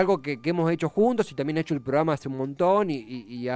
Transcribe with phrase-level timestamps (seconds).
[0.00, 2.96] algo que, hemos hecho juntos y también he hecho el programa hace un montón y,
[2.96, 3.48] y,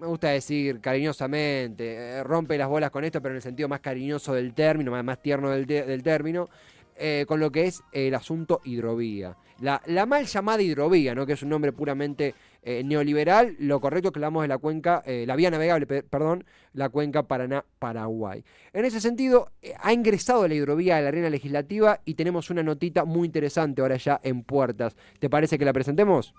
[0.00, 3.80] me gusta decir cariñosamente, eh, rompe las bolas con esto, pero en el sentido más
[3.80, 6.48] cariñoso del término, más, más tierno del, del término,
[6.96, 9.36] eh, con lo que es el asunto hidrovía.
[9.60, 11.26] La, la, mal llamada hidrovía, ¿no?
[11.26, 15.02] que es un nombre puramente eh, neoliberal, lo correcto es que hablamos de la cuenca,
[15.06, 18.44] eh, la vía navegable, perdón, la cuenca Paraná-Paraguay.
[18.72, 23.04] En ese sentido, ha ingresado la hidrovía a la arena legislativa y tenemos una notita
[23.04, 24.96] muy interesante ahora ya en puertas.
[25.18, 26.34] ¿Te parece que la presentemos?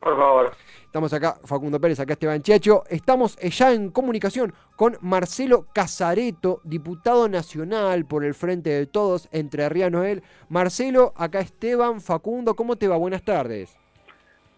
[0.00, 0.52] Por favor.
[0.84, 2.84] Estamos acá, Facundo Pérez, acá Esteban Checho.
[2.88, 9.68] Estamos ya en comunicación con Marcelo Casareto, diputado nacional por el Frente de Todos, entre
[9.68, 10.22] Ría Noel.
[10.48, 12.96] Marcelo, acá Esteban, Facundo, ¿cómo te va?
[12.96, 13.76] Buenas tardes.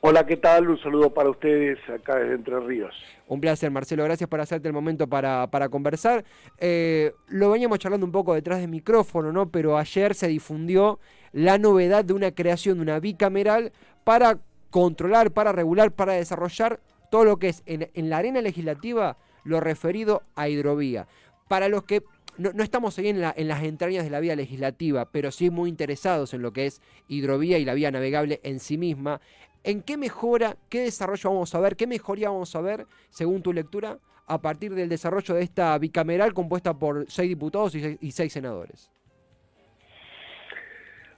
[0.02, 0.70] Hola, ¿qué tal?
[0.70, 2.94] Un saludo para ustedes acá desde Entre Ríos.
[3.28, 4.02] Un placer, Marcelo.
[4.04, 6.24] Gracias por hacerte el momento para, para conversar.
[6.56, 9.50] Eh, lo veníamos charlando un poco detrás del micrófono, ¿no?
[9.50, 11.00] Pero ayer se difundió
[11.32, 14.38] la novedad de una creación de una bicameral para
[14.70, 20.22] controlar, para regular, para desarrollar todo lo que es en, la arena legislativa lo referido
[20.34, 21.08] a hidrovía.
[21.46, 22.02] Para los que
[22.38, 26.32] no, estamos ahí en, en, las entrañas de la vía legislativa, pero sí muy interesados
[26.32, 29.20] en lo que es hidrovía y la vía navegable en sí misma,
[29.64, 33.52] ¿en qué mejora, qué desarrollo vamos a ver, qué mejoría vamos a ver, según tu
[33.52, 38.12] lectura, a partir del desarrollo de esta bicameral compuesta por seis diputados y seis, y
[38.12, 38.90] seis senadores?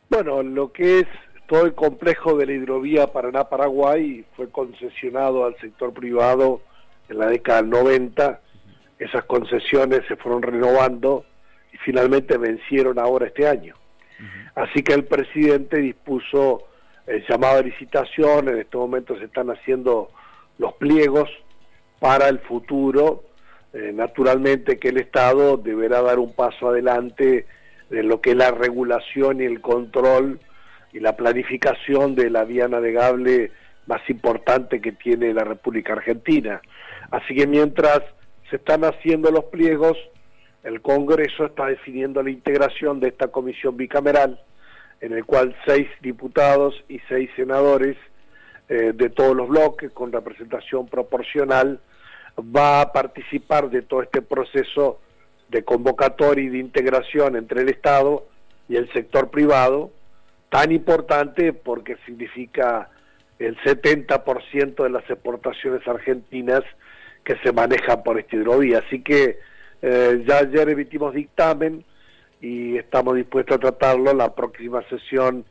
[0.09, 1.07] Bueno, lo que es
[1.47, 6.63] todo el complejo de la hidrovía Paraná-Paraguay fue concesionado al sector privado
[7.09, 8.41] en la década del 90.
[8.99, 11.25] Esas concesiones se fueron renovando
[11.73, 13.75] y finalmente vencieron ahora este año.
[14.55, 16.69] Así que el presidente dispuso
[17.07, 20.11] el llamado a licitación, en este momento se están haciendo
[20.59, 21.29] los pliegos
[21.99, 23.25] para el futuro.
[23.73, 27.47] Eh, naturalmente que el Estado deberá dar un paso adelante
[27.91, 30.41] en lo que es la regulación y el control
[30.93, 33.51] y la planificación de la vía navegable
[33.87, 36.61] más importante que tiene la República Argentina.
[37.11, 38.03] Así que mientras
[38.51, 39.97] se están haciendo los pliegos,
[40.63, 44.41] el Congreso está definiendo la integración de esta comisión bicameral,
[45.03, 47.97] en el cual seis diputados y seis senadores
[48.69, 51.81] eh, de todos los bloques, con representación proporcional,
[52.39, 55.01] va a participar de todo este proceso
[55.49, 58.27] de convocatoria y de integración entre el Estado
[58.69, 59.91] y el sector privado,
[60.49, 62.89] tan importante porque significa
[63.41, 66.63] el 70% de las exportaciones argentinas
[67.25, 68.79] que se manejan por esta hidrovía.
[68.87, 69.41] Así que
[69.83, 71.85] eh, ya ayer emitimos dictamen
[72.43, 75.47] y estamos dispuestos a tratarlo en la próxima sesión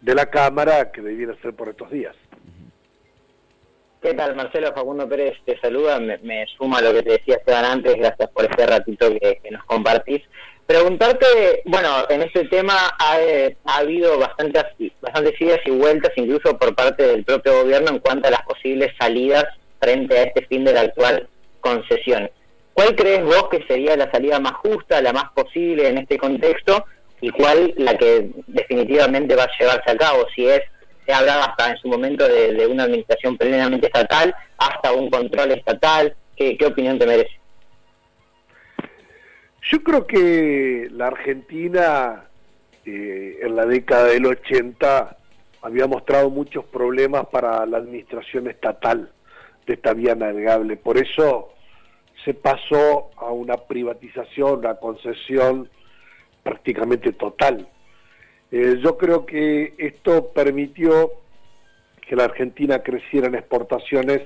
[0.00, 2.14] de la Cámara, que debiera ser por estos días.
[4.02, 4.72] ¿Qué tal, Marcelo?
[4.74, 6.00] Facundo Pérez te saluda.
[6.00, 7.94] Me, suma lo que te decía Esteban antes.
[7.94, 10.22] Gracias por este ratito que nos compartís.
[10.66, 11.26] Preguntarte,
[11.66, 13.18] bueno, en este tema ha,
[13.64, 14.64] habido bastantes,
[15.00, 18.90] bastantes idas y vueltas, incluso por parte del propio gobierno, en cuanto a las posibles
[18.98, 19.44] salidas
[19.80, 21.28] frente a este fin de la actual
[21.60, 22.28] concesión.
[22.74, 26.84] ¿Cuál crees vos que sería la salida más justa, la más posible en este contexto,
[27.20, 30.26] y cuál la que definitivamente va a llevarse a cabo?
[30.34, 30.62] Si es,
[31.06, 36.14] se hablado hasta en su momento de, una administración plenamente estatal, hasta un control estatal,
[36.36, 37.38] ¿qué, qué opinión te merece?
[39.70, 42.24] Yo creo que la Argentina
[42.84, 45.16] eh, en la década del 80
[45.62, 49.12] había mostrado muchos problemas para la administración estatal
[49.66, 50.76] de esta vía navegable.
[50.76, 51.52] Por eso
[52.24, 55.68] se pasó a una privatización, una concesión
[56.42, 57.68] prácticamente total.
[58.50, 61.12] Eh, yo creo que esto permitió
[62.06, 64.22] que la Argentina creciera en exportaciones,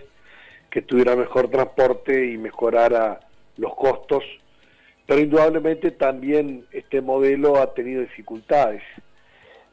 [0.70, 3.20] que tuviera mejor transporte y mejorara
[3.56, 4.24] los costos
[5.06, 8.82] pero indudablemente también este modelo ha tenido dificultades.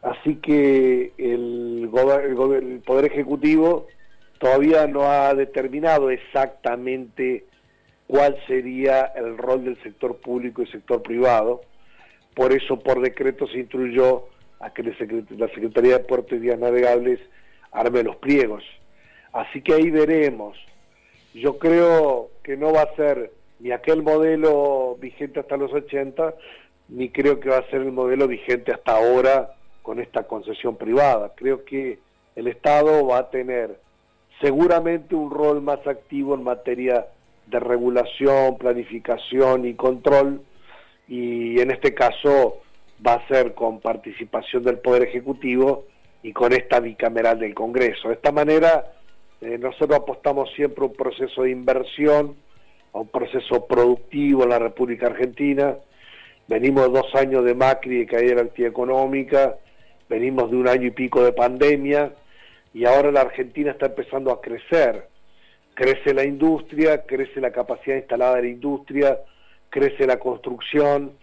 [0.04, 3.88] Así que el, el, Poder Ejecutivo
[4.38, 7.46] todavía no ha determinado exactamente
[8.08, 11.62] cuál sería el rol del sector público y sector privado.
[12.36, 14.26] Por eso, por decreto, se instruyó
[14.60, 17.20] a que la Secretaría de Puertos y Vías Navegables
[17.72, 18.64] arme los pliegos.
[19.32, 20.58] Así que ahí veremos.
[21.34, 26.36] Yo creo que no va a ser ni aquel modelo vigente hasta los 80,
[26.90, 31.34] ni creo que va a ser el modelo vigente hasta ahora con esta concesión privada.
[31.36, 32.00] Creo que
[32.36, 33.80] el Estado va a tener
[34.42, 37.08] seguramente un rol más activo en materia
[37.48, 40.42] de regulación, planificación y control,
[41.08, 42.62] y en este caso
[43.06, 45.86] va a ser con participación del Poder Ejecutivo
[46.22, 48.08] y con esta bicameral del Congreso.
[48.08, 48.94] De esta manera,
[49.42, 52.36] eh, nosotros apostamos siempre a un proceso de inversión,
[52.94, 55.76] a un proceso productivo en la República Argentina.
[56.48, 59.58] Venimos dos años de Macri de caída de la actividad económica
[60.14, 62.14] venimos de un año y pico de pandemia
[62.74, 65.08] y ahora la Argentina está empezando a crecer.
[65.74, 69.20] Crece la industria, crece la capacidad instalada de la industria,
[69.70, 71.14] crece la construcción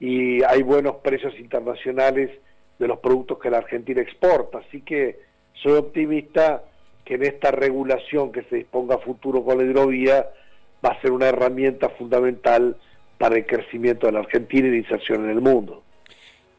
[0.00, 2.30] y hay buenos precios internacionales
[2.78, 4.58] de los productos que la Argentina exporta.
[4.58, 5.20] Así que
[5.54, 6.64] soy optimista
[7.04, 10.26] que en esta regulación que se disponga a futuro con la hidrovía
[10.84, 12.76] va a ser una herramienta fundamental
[13.18, 15.84] para el crecimiento de la Argentina y la inserción en el mundo.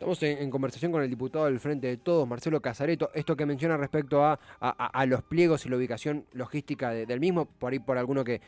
[0.04, 3.10] Estamos en, conversación con el diputado del Frente de Todos, Marcelo Casareto.
[3.14, 4.38] Esto que menciona respecto a,
[5.08, 8.42] los pliegos y la ubicación logística del mismo, por ahí por alguno que,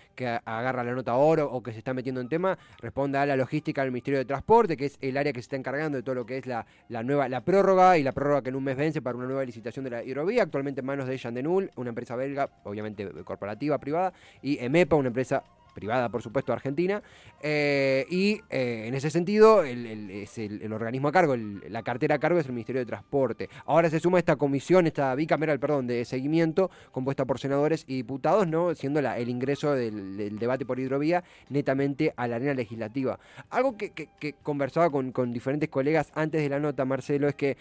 [0.43, 3.83] agarra la nota oro o que se está metiendo en tema, responde a la logística
[3.83, 6.25] del Ministerio de Transporte, que es el área que se está encargando de todo lo
[6.25, 6.65] que es la,
[7.03, 9.85] nueva la prórroga y la prórroga que en un mes vence para una nueva licitación
[9.85, 14.11] de la hidrovía, actualmente en manos de Yandenul, una empresa belga, obviamente corporativa, privada,
[14.41, 15.41] y EMEPA, una empresa
[15.75, 17.03] privada por supuesto argentina,
[17.41, 22.19] eh, y eh, en ese sentido el, es el, organismo a cargo, la cartera a
[22.19, 23.49] cargo es el Ministerio de Transporte.
[23.65, 28.47] Ahora se suma esta comisión, esta bicameral, perdón, de seguimiento, compuesta por senadores y diputados,
[28.47, 28.73] ¿no?
[28.73, 33.19] siendo la, el ingreso del, debate por hidrovía netamente a la arena legislativa.
[33.49, 34.07] Algo que,
[34.41, 37.57] conversaba con, con diferentes colegas antes de la nota, Marcelo, es que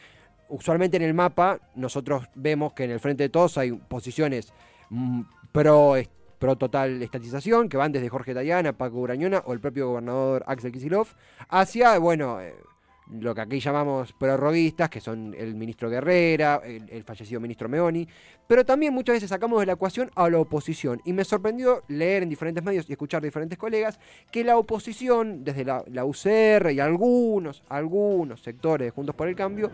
[0.48, 4.52] usualmente en el mapa nosotros vemos que en el frente de todos hay posiciones
[4.90, 5.22] mm,
[5.52, 5.96] pro
[6.38, 10.72] pro total estatización, que van desde Jorge Tayana, Paco Urañona o el propio gobernador Axel
[10.72, 11.08] Kisilov,
[11.48, 12.54] hacia, bueno, eh,
[13.10, 18.08] lo que aquí llamamos prorroguistas, que son el ministro Guerrera, el, fallecido ministro Meoni,
[18.46, 21.00] pero también muchas veces sacamos de la ecuación a la oposición.
[21.04, 23.98] Y me sorprendió leer en diferentes medios y escuchar de diferentes colegas
[24.30, 29.70] que la oposición, desde la, UCR y algunos, algunos sectores de Juntos por el Cambio,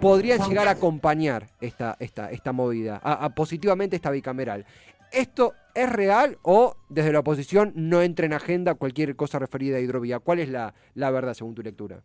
[0.00, 3.00] podrían llegar a acompañar esta, esta, esta movida,
[3.34, 4.66] positivamente esta bicameral.
[5.12, 9.80] ¿Esto es real o desde la oposición no entra en agenda cualquier cosa referida a
[9.80, 10.18] hidrovía?
[10.18, 12.02] ¿Cuál es la, verdad según tu lectura?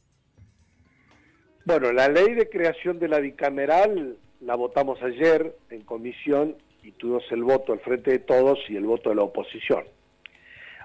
[1.66, 7.24] Bueno, la ley de creación de la bicameral la votamos ayer en comisión y tuvimos
[7.32, 9.84] el voto al frente de todos y el voto de la oposición.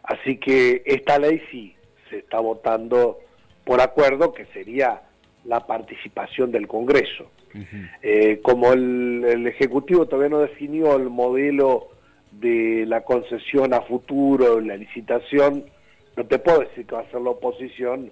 [0.02, 1.76] Así que esta ley sí
[2.10, 3.20] se está votando
[3.64, 5.02] por acuerdo, que sería
[5.44, 7.30] la participación del Congreso.
[8.02, 11.88] Eh, como el, Ejecutivo todavía no definió el modelo
[12.32, 15.64] de la concesión a futuro, la licitación,
[16.16, 18.10] no te puedo decir que va a ser la oposición,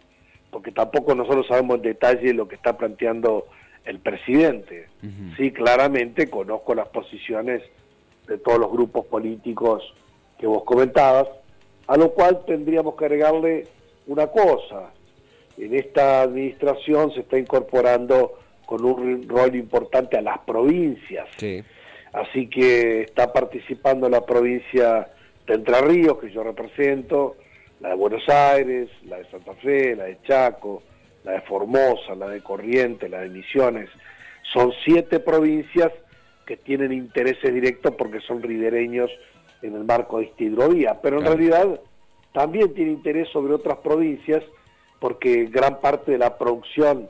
[0.50, 3.46] porque tampoco nosotros sabemos en detalle lo que está planteando
[3.84, 4.88] el presidente.
[5.36, 7.62] Sí, claramente conozco las posiciones
[8.26, 9.82] de todos los grupos políticos
[10.38, 11.28] que vos comentabas,
[11.86, 13.66] a lo cual tendríamos que agregarle
[14.06, 14.90] una cosa.
[15.58, 21.26] En esta administración se está incorporando con un rol importante a las provincias.
[21.36, 21.62] Sí
[22.12, 25.08] así que está participando la provincia
[25.46, 27.36] de Entre Ríos, que yo represento,
[27.80, 30.82] la de Buenos Aires, la de Santa Fe, la de Chaco,
[31.24, 33.88] la de Formosa, la de Corrientes, la de Misiones.
[34.52, 35.92] Son siete provincias
[36.46, 39.10] que tienen intereses directos porque son ribereños
[39.62, 41.80] en el marco de esta hidrovía, pero en realidad
[42.32, 44.42] también tiene interés sobre otras provincias
[44.98, 47.08] porque gran parte de la producción,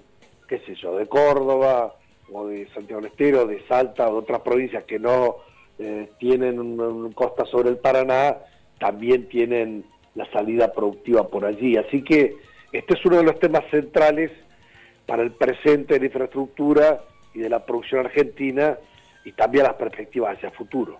[0.49, 1.95] qué sé yo, de Córdoba,
[2.33, 5.37] o de Santiago del Estero, de Salta o de otras provincias que no
[5.79, 8.37] eh, tienen costa sobre el Paraná,
[8.79, 9.85] también tienen
[10.15, 11.77] la salida productiva por allí.
[11.77, 12.37] Así que
[12.73, 14.31] este es uno de los temas centrales
[15.07, 17.03] para el presente de la infraestructura
[17.35, 18.79] y de la producción argentina
[19.25, 20.99] y también las perspectivas hacia el futuro.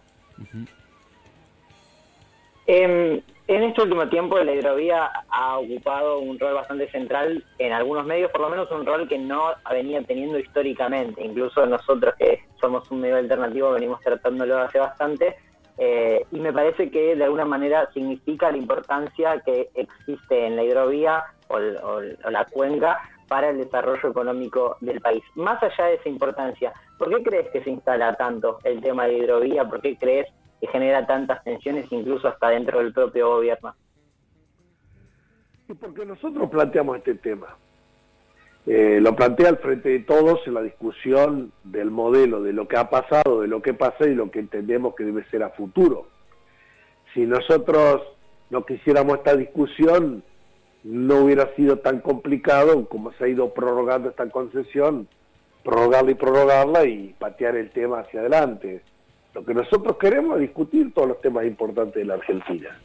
[2.73, 8.31] En este último tiempo la hidrovía ha ocupado un rol bastante central en algunos medios,
[8.31, 11.25] por lo menos un rol que no venía teniendo históricamente.
[11.25, 15.37] Incluso nosotros que somos un medio alternativo venimos tratándolo hace bastante.
[15.79, 20.63] Eh, y me parece que de alguna manera significa la importancia que existe en la
[20.63, 25.25] hidrovía o, o la cuenca para el desarrollo económico del país.
[25.35, 29.15] Más allá de esa importancia, ¿por qué crees que se instala tanto el tema de
[29.15, 29.65] hidrovía?
[29.65, 30.29] ¿Por qué crees
[30.61, 33.75] que genera tantas tensiones incluso hasta dentro del propio gobierno.
[35.81, 37.57] Porque nosotros planteamos este tema.
[38.67, 42.77] Eh, lo plantea al frente de todos en la discusión del modelo, de lo que
[42.77, 46.09] ha pasado, de lo que pasa y lo que entendemos que debe ser a futuro.
[47.15, 48.03] Si nosotros
[48.51, 50.23] no quisiéramos esta discusión,
[50.85, 55.09] no hubiera sido tan complicado como se ha ido prorrogando esta concesión,
[55.65, 58.83] prorrogarla y prorrogarla y patear el tema hacia adelante.
[59.35, 62.79] Lo que nosotros queremos es discutir todos los temas importantes de la Argentina.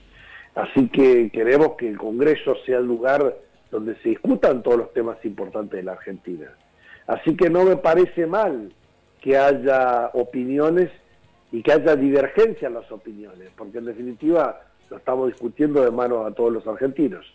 [0.54, 3.36] Así que queremos que el Congreso sea el lugar
[3.72, 6.48] donde se discutan todos los temas importantes de la Argentina.
[7.08, 8.72] Así que no me parece mal
[9.22, 10.90] que haya opiniones
[11.52, 16.26] y que haya divergencia en las opiniones, porque en definitiva lo estamos discutiendo de mano
[16.26, 17.26] a todos los argentinos.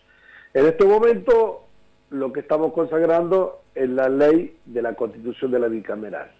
[0.55, 1.65] En este momento
[2.11, 6.31] lo que estamos consagrando es la ley de la constitución de la bicameral.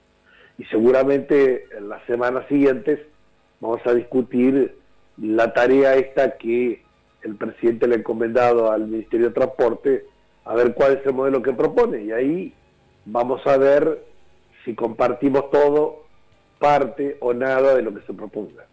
[0.61, 3.01] Y seguramente en las semanas siguientes
[3.61, 4.77] vamos a discutir
[5.17, 6.83] la tarea esta que
[7.23, 10.05] el presidente le ha encomendado al Ministerio de Transporte
[10.45, 12.05] a ver cuál es el modelo que propone.
[12.05, 12.55] Y ahí
[13.07, 14.05] vamos a ver
[14.63, 16.05] si compartimos todo,
[16.59, 18.67] parte o nada de lo que se proponga.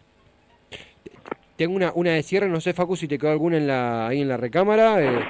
[1.56, 4.20] Tengo una, una de cierre, no sé Facu si te quedó alguna en la, ahí
[4.20, 5.02] en la recámara.
[5.02, 5.24] Eh,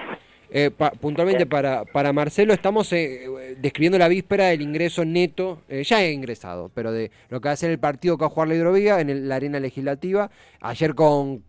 [0.50, 6.12] eh, puntualmente para, para Marcelo, estamos eh, describiendo la víspera del ingreso neto, ya he
[6.12, 8.54] ingresado, pero de lo que va a ser el partido que va a jugar la
[8.54, 10.30] hidrovía en la arena legislativa.
[10.60, 11.42] Ayer con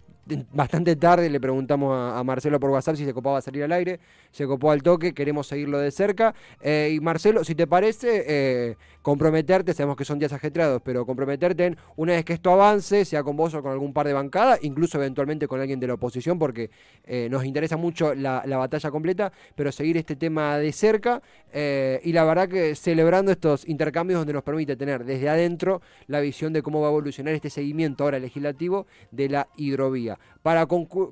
[0.52, 4.00] bastante tarde le preguntamos a, Marcelo por WhatsApp si se copaba salir al aire,
[4.32, 6.36] se copó al toque, queremos seguirlo de cerca.
[6.62, 11.66] Eh, y Marcelo, si te parece, eh, comprometerte, sabemos que son días ajetreados, pero comprometerte
[11.66, 14.60] en una vez que esto avance, sea con vos o con algún par de bancadas,
[14.62, 16.70] incluso eventualmente con alguien de la oposición, porque
[17.06, 21.22] eh, nos interesa mucho la, batalla completa, pero seguir este tema de cerca
[21.54, 26.52] y la verdad que celebrando estos intercambios donde nos permite tener desde adentro la visión
[26.52, 30.19] de cómo va a evolucionar este seguimiento ahora legislativo de la hidrovía.
[30.42, 30.66] Para,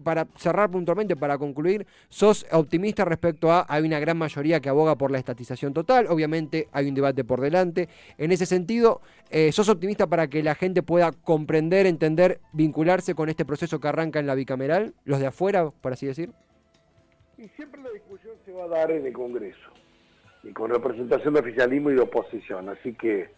[0.04, 4.96] para cerrar puntualmente, para concluir, ¿sos optimista respecto a, hay una gran mayoría que aboga
[4.96, 6.08] por la estatización total?
[6.08, 7.90] Obviamente hay un debate por delante.
[8.18, 13.28] En ese sentido, eh, ¿sos optimista para que la gente pueda comprender, entender, vincularse con
[13.28, 14.94] este proceso que arranca en la bicameral?
[15.04, 16.32] Los de afuera, por así decir.
[17.38, 19.70] Y siempre la discusión se va a dar en el Congreso,
[20.44, 22.70] y con representación de oficialismo y de oposición.
[22.70, 23.30] Así que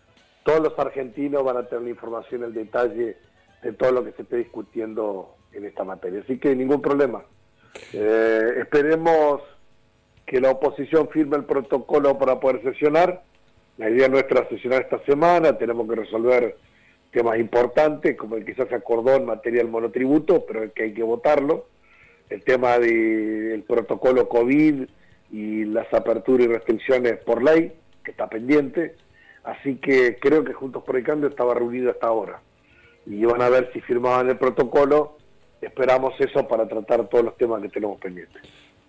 [0.44, 3.18] todos los argentinos van a tener la información, el detalle
[3.62, 6.22] de todo lo que se esté discutiendo en esta materia.
[6.22, 7.24] Así que ningún problema.
[7.94, 9.42] Eh, esperemos
[10.26, 13.24] que la oposición firme el protocolo para poder sesionar.
[13.78, 16.58] La idea nuestra es sesionar esta semana, tenemos que resolver
[17.12, 20.84] temas importantes, como el que ya se acordó en materia del monotributo, pero el que
[20.84, 21.66] hay que votarlo,
[22.30, 24.84] el tema del protocolo COVID
[25.32, 28.96] y las aperturas y restricciones por ley, que está pendiente,
[29.44, 32.42] así que creo que Juntos por el Cambio estaba reunido hasta ahora,
[33.06, 35.19] y van a ver si firmaban el protocolo
[35.62, 38.42] esperamos eso para tratar todos los temas que tenemos pendientes.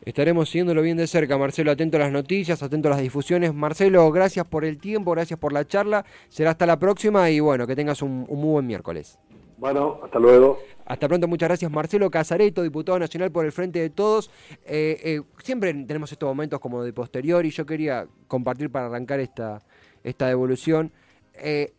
[0.03, 3.53] Estaremos siguiéndolo bien de cerca, Marcelo, atento a las noticias, atento a las difusiones.
[3.53, 6.07] Marcelo, gracias por el tiempo, gracias por la charla.
[6.31, 9.19] Será hasta la próxima y bueno, que tengas un, muy buen miércoles.
[9.59, 10.59] Bueno, hasta luego.
[10.87, 14.31] Hasta pronto, muchas gracias Marcelo Casareto, diputado nacional por el Frente de Todos.
[14.65, 19.21] Eh, eh, siempre tenemos estos momentos como de posterior y yo quería compartir para arrancar
[19.21, 19.61] esta,
[20.03, 20.93] esta devolución.
[21.35, 21.75] Eh,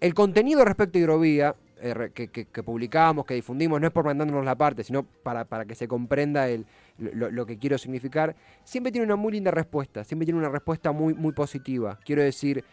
[0.00, 4.54] el contenido respecto a hidrovía eh, que, publicamos, que difundimos, no es por mandándonos la
[4.54, 6.64] parte, sino para, para que se comprenda el,
[6.96, 11.12] lo, que quiero significar, siempre tiene una muy linda respuesta, siempre tiene una respuesta muy,
[11.12, 11.98] muy positiva.
[12.04, 12.64] Quiero decir,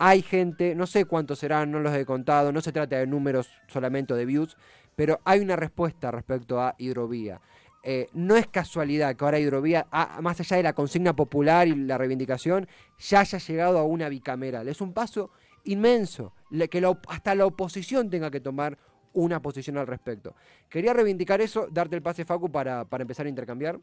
[0.00, 3.48] hay gente, no sé cuántos serán, no los he contado, no se trata de números
[3.68, 4.56] solamente de views,
[4.96, 7.40] pero hay una respuesta respecto a hidrovía.
[7.88, 9.86] Eh, no es casualidad que ahora Hidrovía,
[10.20, 12.66] más allá de la consigna popular y la reivindicación,
[12.98, 14.66] ya haya llegado a una bicameral.
[14.66, 15.30] Es un paso
[15.66, 16.32] inmenso,
[16.70, 18.78] que hasta la oposición tenga que tomar
[19.12, 20.34] una posición al respecto.
[20.68, 23.78] Quería reivindicar eso, darte el pase, Facu, para, para empezar a intercambiar.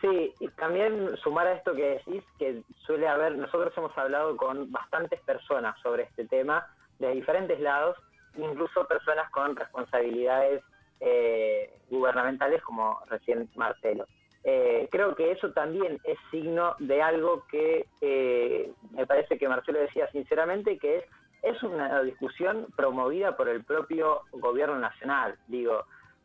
[0.00, 4.70] Sí, y también sumar a esto que decís, que suele haber, nosotros hemos hablado con
[4.70, 6.66] bastantes personas sobre este tema,
[6.98, 7.96] de diferentes lados,
[8.36, 10.62] incluso personas con responsabilidades
[11.00, 14.06] eh, gubernamentales, como recién Marcelo.
[14.48, 19.80] Eh, creo que eso también es signo de algo que eh, me parece que Marcelo
[19.80, 21.04] decía sinceramente, que es,
[21.42, 25.36] es una discusión promovida por el propio gobierno nacional.
[25.48, 25.82] Digo,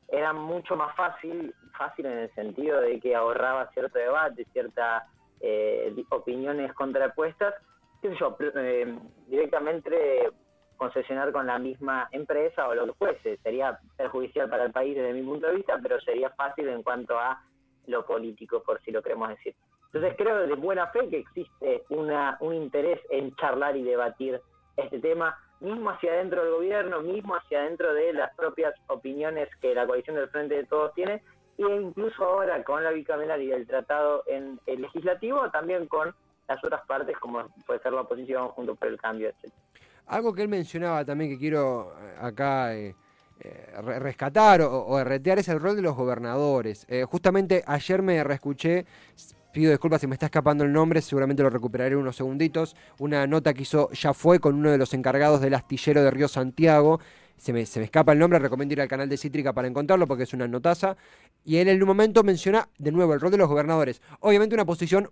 [0.07, 5.03] era mucho más fácil, fácil en el sentido de que ahorraba cierto debate, ciertas
[5.39, 7.55] eh, opiniones contrapuestas,
[8.03, 8.37] qué sé yo,
[9.29, 10.29] directamente
[10.77, 13.37] concesionar con la misma empresa o lo que fuese.
[13.37, 17.17] Sería perjudicial para el país desde mi punto de vista, pero sería fácil en cuanto
[17.17, 17.41] a
[17.87, 19.55] lo político, por si lo queremos decir.
[19.93, 24.41] Entonces creo de buena fe que existe una, un interés en charlar y debatir
[24.77, 29.75] este tema, mismo hacia adentro del gobierno, mismo hacia adentro de las propias opiniones que
[29.75, 31.21] la coalición del Frente de Todos tiene,
[31.57, 36.15] e incluso ahora con la bicameral y el tratado en el legislativo, también con
[36.47, 39.53] las otras partes, como puede ser la oposición, junto por el cambio, etc.
[40.07, 42.75] Algo que él mencionaba también que quiero acá...
[42.75, 42.95] Eh,
[43.99, 46.85] rescatar o, o, es el rol de los gobernadores.
[46.87, 48.85] Eh, justamente ayer me reescuché,
[49.51, 53.53] pido disculpas si me está escapando el nombre, seguramente lo recuperaré unos segunditos, una nota
[53.53, 56.99] que hizo Ya fue con uno de los encargados del astillero de Río Santiago.
[57.37, 60.07] Se me, se me escapa el nombre, recomiendo ir al canal de Cítrica para encontrarlo
[60.07, 60.95] porque es una notaza.
[61.43, 64.01] Y él en un momento menciona de nuevo el rol de los gobernadores.
[64.19, 65.09] Obviamente una posición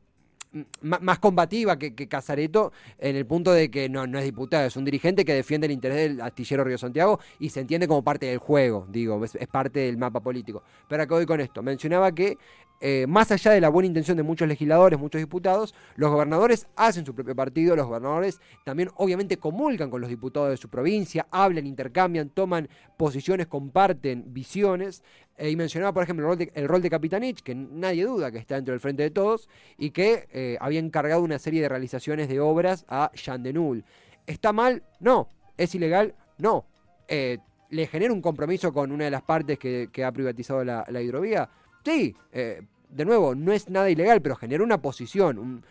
[0.82, 4.86] más combativa que, Casareto en el punto de que no, no es diputado, es un
[4.86, 8.40] dirigente que defiende el interés del astillero Río Santiago y se entiende como parte del
[8.40, 10.64] juego, digo, es, parte del mapa político.
[10.88, 11.62] Pero acá voy con esto.
[11.62, 12.38] Mencionaba que
[12.82, 17.06] eh, más allá de la buena intención de muchos legisladores, muchos diputados, los gobernadores hacen
[17.06, 21.68] su propio partido, los gobernadores también obviamente comulgan con los diputados de su provincia, hablan,
[21.68, 25.04] intercambian, toman posiciones, comparten visiones.
[25.40, 28.74] Eh, y mencionaba, por ejemplo, el rol, de, Capitanich, que nadie duda que está dentro
[28.74, 32.86] del frente de todos, y que eh, había encargado una serie de realizaciones de obras
[32.88, 33.84] a Jean Denul.
[34.28, 34.84] ¿Está mal?
[35.00, 35.30] No.
[35.58, 36.14] ¿Es ilegal?
[36.38, 36.66] No.
[37.08, 41.50] ¿Le genera un compromiso con una de las partes que, ha privatizado la hidrovía?
[41.84, 45.64] Sí, eh, de nuevo, no es nada ilegal, pero genera una posición, un,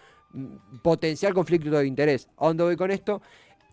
[0.83, 2.29] potencial conflicto de interés.
[2.37, 3.23] ¿A dónde voy con esto?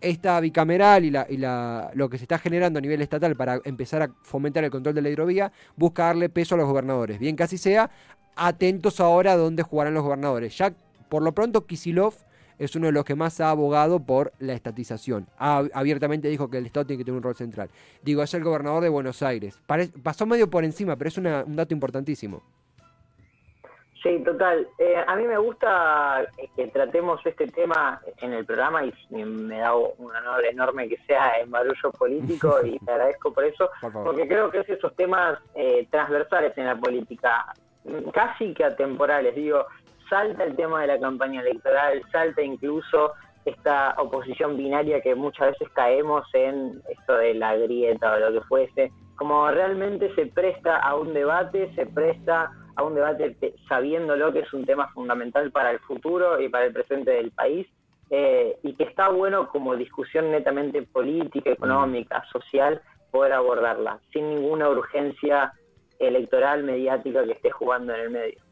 [0.00, 3.60] Esta bicameral y, la, y la, lo que se está generando a nivel estatal para
[3.64, 7.18] empezar a fomentar el control de la hidrovía busca darle peso a los gobernadores.
[7.18, 7.90] Bien casi sea,
[8.36, 10.56] atentos ahora a dónde jugarán los gobernadores.
[10.58, 10.74] Ya
[11.08, 12.14] por lo pronto Kisilov
[12.58, 15.28] es uno de los que más ha abogado por la estatización.
[15.38, 17.70] abiertamente dijo que el Estado tiene que tener un rol central.
[18.02, 19.58] Digo, es el gobernador de Buenos Aires.
[20.02, 22.42] pasó medio por encima, pero es un dato importantísimo.
[24.02, 24.68] Sí, total.
[24.78, 28.92] Eh, a mí me gusta que tratemos este tema en el programa y
[29.24, 33.70] me da un honor enorme que sea en barullo político y te agradezco por eso,
[34.04, 37.54] porque creo que es esos temas eh, transversales en la política,
[38.12, 39.34] casi que atemporales.
[39.34, 39.66] Digo,
[40.10, 43.12] salta el tema de la campaña electoral, salta incluso
[43.44, 48.46] esta oposición binaria que muchas veces caemos en esto de la grieta o lo que
[48.46, 53.36] fuese, como realmente se presta a un debate, se presta a un debate
[53.68, 57.66] sabiéndolo que es un tema fundamental para el futuro y para el presente del país,
[58.10, 62.80] eh, y que está bueno como discusión netamente política, económica, social,
[63.10, 65.52] poder abordarla, sin ninguna urgencia
[65.98, 68.45] electoral, mediática que esté jugando en el medio.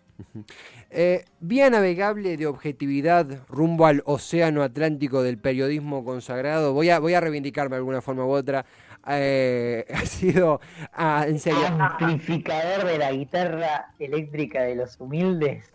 [0.90, 6.72] Eh, vía navegable de objetividad rumbo al océano Atlántico del periodismo consagrado.
[6.72, 8.64] Voy a, voy a reivindicarme de alguna forma u otra.
[9.08, 10.60] Eh, ha sido
[10.92, 11.66] ah, en serio.
[11.66, 15.72] Amplificador de la guitarra eléctrica de los humildes.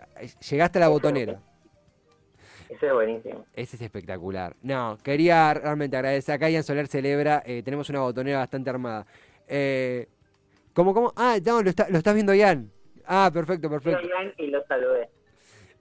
[0.49, 1.41] Llegaste a la botonera.
[2.69, 3.45] Ese es buenísimo.
[3.55, 4.55] Ese es espectacular.
[4.61, 6.35] No, quería realmente agradecer.
[6.35, 9.05] Acá Ian Soler celebra, eh, tenemos una botonera bastante armada.
[9.47, 10.07] Eh,
[10.73, 11.11] ¿Cómo, cómo?
[11.15, 12.71] Ah, no, lo, está, lo estás viendo Ian.
[13.11, 14.07] Ah, perfecto, perfecto.
[14.37, 15.09] y lo saludé.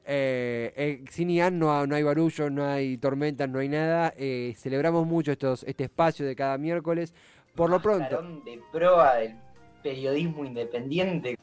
[0.07, 4.15] Eh, eh, sin Ian no, no, hay barullo, no hay tormentas, no hay nada.
[4.17, 7.13] Eh, celebramos mucho estos, este espacio de cada miércoles.
[7.55, 8.23] Por lo pronto.
[8.47, 9.37] de proa del
[9.83, 11.37] periodismo independiente.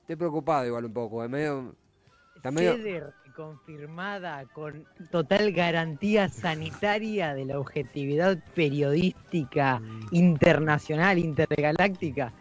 [0.00, 1.22] Estoy preocupado igual un poco.
[1.22, 1.74] Eh, medio,
[3.36, 10.08] confirmada con total garantía sanitaria de la objetividad periodística mm.
[10.12, 12.32] internacional, intergaláctica.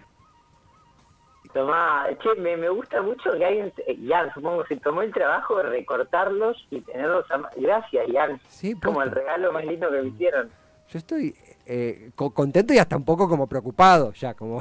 [1.55, 5.63] Tomá, che, me, me, gusta mucho que alguien, ya supongo, se tomó el trabajo de
[5.63, 7.49] recortarlos y tenerlos a...
[7.55, 8.41] Gracias, Jan.
[8.49, 10.49] Sí, como el regalo más lindo que me hicieron.
[10.89, 11.33] Yo estoy
[11.65, 14.59] eh, contento y hasta un poco como preocupado, ya, como...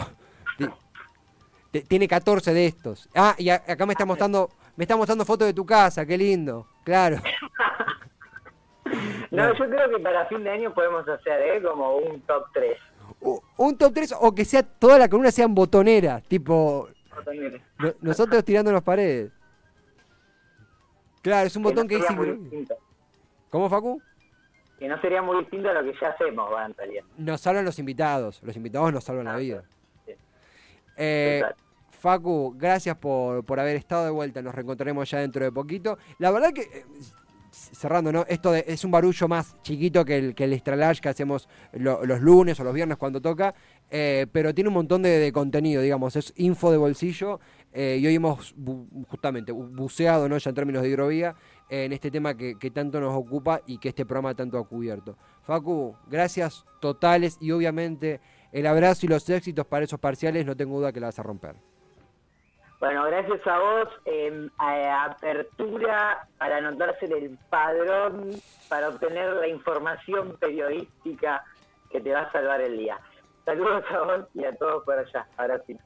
[1.89, 3.09] tiene 14 de estos.
[3.13, 6.69] Ah, y acá me está mostrando, me está mostrando fotos de tu casa, qué lindo,
[6.85, 7.17] claro.
[9.33, 11.61] no, yo creo que para fin de año podemos hacer, ¿eh?
[11.61, 12.79] Como un top 3
[13.57, 16.89] un top 3 o que sea toda la columna sean botoneras, tipo
[18.01, 19.33] nosotros tirando las paredes.
[21.23, 22.15] Claro, es un botón que dice.
[23.49, 24.03] ¿Cómo, Facu?
[24.79, 27.05] Que no sería muy distinto a lo que ya hacemos, va, en realidad.
[27.17, 29.63] Nos salvan los invitados, los invitados nos salvan la vida.
[30.97, 31.43] Eh,
[31.91, 35.97] Facu, gracias por, por haber estado de vuelta, nos reencontraremos ya dentro de poquito.
[36.19, 36.85] La verdad que eh,
[37.75, 38.25] cerrando, ¿no?
[38.29, 42.65] Esto es un barullo más chiquito que el, que el que hacemos los lunes o
[42.65, 43.55] los viernes cuando toca,
[43.91, 47.41] eh, pero tiene un montón de, contenido, digamos, es info de bolsillo
[47.73, 48.55] eh, y hoy hemos
[49.09, 50.39] justamente buceado, ¿no?
[50.39, 51.35] Ya en términos de hidrovía,
[51.69, 55.17] en este tema que, que, tanto nos ocupa y que este programa tanto ha cubierto.
[55.43, 58.21] Facu, gracias totales y obviamente
[58.53, 61.23] el abrazo y los éxitos para esos parciales, no tengo duda que la vas a
[61.23, 61.74] romper.
[62.85, 63.89] Bueno, gracias a vos.
[64.59, 68.33] Apertura para anotarse en el padrón
[68.69, 71.43] para obtener la información periodística
[71.91, 72.99] que te va a salvar el día.
[73.47, 75.27] Saludos a vos y a todos por allá.
[75.39, 75.79] Ahora sí.